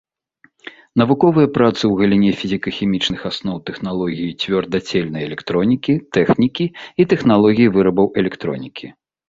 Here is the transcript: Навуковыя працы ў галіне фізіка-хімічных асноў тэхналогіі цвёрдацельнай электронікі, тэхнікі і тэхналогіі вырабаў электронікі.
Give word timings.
Навуковыя 1.01 1.47
працы 1.57 1.79
ў 1.87 1.91
галіне 1.99 2.31
фізіка-хімічных 2.39 3.19
асноў 3.31 3.57
тэхналогіі 3.71 4.33
цвёрдацельнай 4.45 5.23
электронікі, 5.29 5.93
тэхнікі 6.19 6.65
і 6.71 7.03
тэхналогіі 7.15 7.73
вырабаў 7.79 8.07
электронікі. 8.27 8.85